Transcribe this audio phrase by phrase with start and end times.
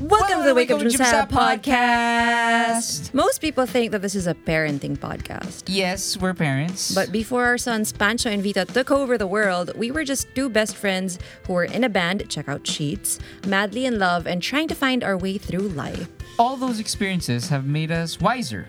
[0.00, 3.12] Welcome to the Wake Up Jumsa Jumsa podcast.
[3.12, 5.64] Most people think that this is a parenting podcast.
[5.66, 6.94] Yes, we're parents.
[6.94, 10.48] But before our sons Pancho and Vito took over the world, we were just two
[10.48, 14.68] best friends who were in a band, check out Sheets, madly in love, and trying
[14.68, 16.08] to find our way through life.
[16.38, 18.64] all those experiences have made us wiser.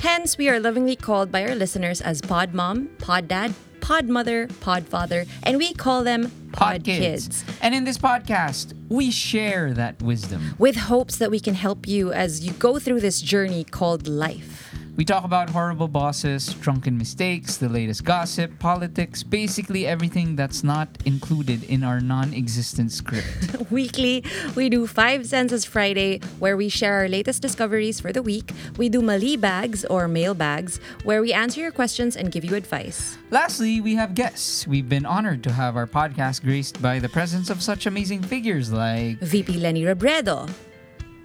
[0.00, 4.48] Hence, we are lovingly called by our listeners as Pod Mom, Pod Dad, Pod Mother,
[4.60, 7.44] Pod Father, and we call them Pod, Kids.
[7.60, 10.54] And in this podcast, we share that wisdom.
[10.56, 14.69] With hopes that we can help you as you go through this journey called life.
[14.96, 20.88] We talk about horrible bosses, drunken mistakes, the latest gossip, politics, basically everything that's not
[21.04, 23.26] included in our non existent script.
[23.70, 28.52] Weekly, we do Five Senses Friday, where we share our latest discoveries for the week.
[28.76, 32.54] We do Mali Bags or Mail Bags, where we answer your questions and give you
[32.54, 33.16] advice.
[33.30, 34.66] Lastly, we have guests.
[34.66, 38.72] We've been honored to have our podcast graced by the presence of such amazing figures
[38.72, 40.50] like VP Leni Robredo,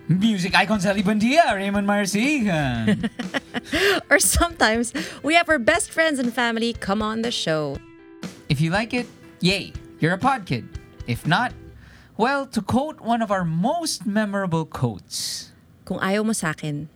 [0.08, 3.10] music icon Sally Bandia, Raymond Marsigan.
[4.10, 7.78] or sometimes we have our best friends and family come on the show.
[8.50, 9.08] If you like it,
[9.40, 10.68] yay, you're a pod kid.
[11.08, 11.54] If not,
[12.18, 15.52] well, to quote one of our most memorable quotes,
[15.86, 16.90] Kung ayaw mo sa akin,